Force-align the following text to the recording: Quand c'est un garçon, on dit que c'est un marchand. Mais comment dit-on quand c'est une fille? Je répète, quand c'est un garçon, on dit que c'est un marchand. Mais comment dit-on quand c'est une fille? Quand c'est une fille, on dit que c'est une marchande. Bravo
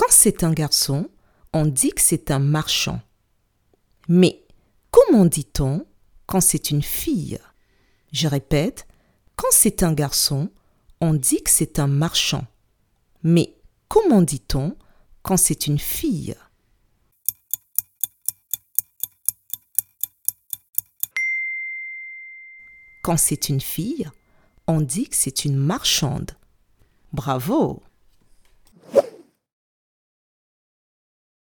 Quand 0.00 0.12
c'est 0.12 0.44
un 0.44 0.54
garçon, 0.54 1.10
on 1.52 1.66
dit 1.66 1.90
que 1.90 2.00
c'est 2.00 2.30
un 2.30 2.38
marchand. 2.38 3.02
Mais 4.08 4.46
comment 4.90 5.26
dit-on 5.26 5.86
quand 6.24 6.40
c'est 6.40 6.70
une 6.70 6.82
fille? 6.82 7.38
Je 8.10 8.26
répète, 8.26 8.88
quand 9.36 9.50
c'est 9.50 9.82
un 9.82 9.92
garçon, 9.92 10.50
on 11.02 11.12
dit 11.12 11.42
que 11.42 11.50
c'est 11.50 11.78
un 11.78 11.86
marchand. 11.86 12.46
Mais 13.22 13.58
comment 13.88 14.22
dit-on 14.22 14.74
quand 15.20 15.36
c'est 15.36 15.66
une 15.66 15.78
fille? 15.78 16.34
Quand 23.02 23.18
c'est 23.18 23.50
une 23.50 23.60
fille, 23.60 24.08
on 24.66 24.80
dit 24.80 25.10
que 25.10 25.16
c'est 25.16 25.44
une 25.44 25.56
marchande. 25.56 26.30
Bravo 27.12 27.82